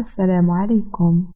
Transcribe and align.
السلام 0.00 0.50
عليكم. 0.50 1.32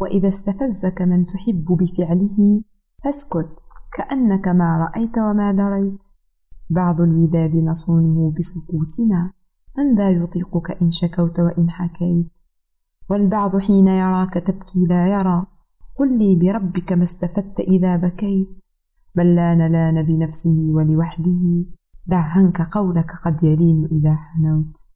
وإذا 0.00 0.28
استفزك 0.28 1.02
من 1.02 1.26
تحب 1.26 1.64
بفعله 1.64 2.62
فاسكت 3.04 3.48
كأنك 3.96 4.48
ما 4.48 4.76
رأيت 4.76 5.18
وما 5.18 5.52
دريت. 5.52 5.98
بعض 6.70 7.00
الوداد 7.00 7.56
نصونه 7.56 8.32
بسكوتنا 8.38 9.32
من 9.78 9.94
ذا 9.94 10.10
يطيقك 10.10 10.82
إن 10.82 10.90
شكوت 10.90 11.40
وإن 11.40 11.70
حكيت؟ 11.70 12.26
والبعض 13.10 13.56
حين 13.56 13.88
يراك 13.88 14.34
تبكي 14.34 14.84
لا 14.88 15.06
يرى. 15.06 15.46
قل 15.96 16.18
لي 16.18 16.36
بربك 16.36 16.92
ما 16.92 17.02
استفدت 17.02 17.60
إذا 17.60 17.96
بكيت. 17.96 18.48
بل 19.14 19.34
لأن 19.34 19.72
لأن 19.72 20.02
بنفسه 20.02 20.72
ولوحده 20.74 21.64
دع 22.06 22.22
عنك 22.22 22.62
قولك 22.62 23.10
قد 23.24 23.42
يلين 23.42 23.88
إذا 23.92 24.14
حنوت. 24.14 24.87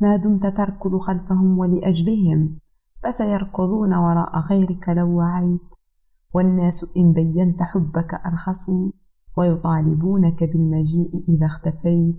ما 0.00 0.16
دمت 0.16 0.46
تركض 0.46 0.96
خلفهم 0.96 1.58
ولأجلهم 1.58 2.58
فسيركضون 3.02 3.94
وراء 3.94 4.38
غيرك 4.38 4.88
لو 4.88 5.16
وعيت. 5.16 5.60
والناس 6.34 6.86
إن 6.96 7.12
بينت 7.12 7.62
حبك 7.62 8.14
أرخصوا 8.26 8.90
ويطالبونك 9.36 10.44
بالمجيء 10.44 11.24
إذا 11.28 11.46
اختفيت. 11.46 12.16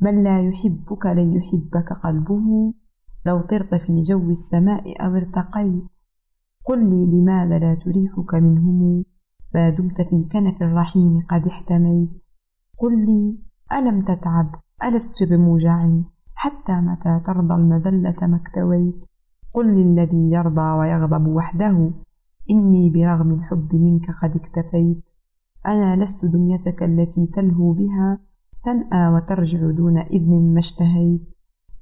من 0.00 0.22
لا 0.24 0.40
يحبك 0.40 1.06
لن 1.06 1.32
يحبك 1.32 1.92
قلبه 1.92 2.74
لو 3.26 3.40
طرت 3.40 3.74
في 3.74 4.00
جو 4.00 4.30
السماء 4.30 5.04
أو 5.04 5.14
ارتقيت. 5.14 5.84
قل 6.64 6.90
لي 6.90 7.20
لماذا 7.20 7.58
لا 7.58 7.74
تريحك 7.74 8.34
منهم؟ 8.34 9.04
ما 9.54 9.70
دمت 9.70 10.00
في 10.00 10.28
كنف 10.32 10.62
الرحيم 10.62 11.20
قد 11.30 11.46
احتميت. 11.46 12.10
قل 12.78 13.06
لي 13.06 13.38
ألم 13.72 14.00
تتعب؟ 14.00 14.54
ألست 14.84 15.22
بموجع؟ 15.22 15.88
حتى 16.42 16.72
متى 16.72 17.20
ترضى 17.26 17.54
المذلة 17.54 18.16
ما 18.22 18.36
اكتويت؟ 18.36 19.04
قل 19.54 19.66
للذي 19.66 20.30
يرضى 20.30 20.78
ويغضب 20.78 21.26
وحده 21.26 21.90
إني 22.50 22.90
برغم 22.90 23.30
الحب 23.32 23.74
منك 23.74 24.10
قد 24.22 24.36
اكتفيت. 24.36 25.04
أنا 25.66 25.96
لست 26.04 26.24
دميتك 26.24 26.82
التي 26.82 27.26
تلهو 27.26 27.72
بها 27.72 28.18
تنأى 28.64 29.08
وترجع 29.14 29.70
دون 29.70 29.98
إذن 29.98 30.54
ما 30.54 30.58
اشتهيت. 30.58 31.22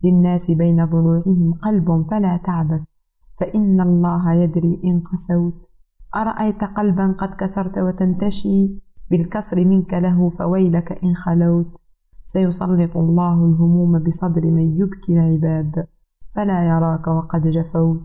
للناس 0.05 0.50
بين 0.50 0.84
ضلوعهم 0.84 1.52
قلب 1.52 2.06
فلا 2.11 2.41
تعبث 2.45 2.83
فإن 3.41 3.80
الله 3.80 4.33
يدري 4.33 4.80
إن 4.84 5.00
قسوت. 5.00 5.55
أرأيت 6.17 6.64
قلبا 6.64 7.12
قد 7.19 7.34
كسرت 7.34 7.78
وتنتشي؟ 7.78 8.78
بالكسر 9.11 9.64
منك 9.64 9.95
له 9.95 10.30
فويلك 10.30 11.05
إن 11.05 11.14
خلوت. 11.14 11.80
سيسلط 12.33 12.97
الله 12.97 13.34
الهموم 13.45 13.98
بصدر 13.98 14.50
من 14.50 14.78
يبكي 14.81 15.12
العباد. 15.12 15.86
فلا 16.34 16.64
يراك 16.69 17.06
وقد 17.09 17.47
جفوت. 17.47 18.00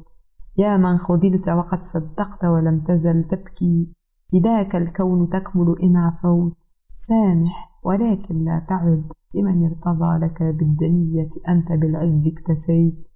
يا 0.57 0.77
من 0.77 0.97
خذلت 0.97 1.49
وقد 1.49 1.81
صدقت 1.83 2.45
ولم 2.45 2.79
تزل 2.79 3.23
تبكي. 3.23 3.93
فداك 4.31 4.75
الكون 4.75 5.29
تكمل 5.29 5.75
إن 5.83 5.97
عفوت. 5.97 6.53
سامح 6.95 7.79
ولكن 7.83 8.43
لا 8.43 8.65
تعد 8.69 9.03
لمن 9.35 9.65
ارتضى 9.65 10.25
لك 10.25 10.43
بالدنية 10.43 11.29
أنت 11.49 11.71
بالعز 11.71 12.27
اكتسيت. 12.27 13.07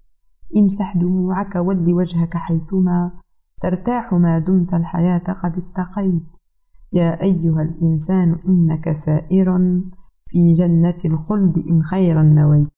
امسح 0.58 0.98
دموعك 0.98 1.56
ول 1.56 1.94
وجهك 1.94 2.38
حيثما 2.38 3.12
ترتاح 3.62 4.14
ما 4.14 4.40
دمت 4.40 4.74
الحياة 4.74 5.34
قد 5.44 5.58
اتقيت. 5.58 6.24
يا 6.94 7.22
أيها 7.22 7.62
الإنسان 7.62 8.36
إنك 8.48 8.92
سائر. 8.92 9.80
في 10.30 10.52
جنة 10.52 10.96
الخلد 11.06 11.64
إن 11.70 11.84
خيرا 11.84 12.24
نويت 12.24 12.68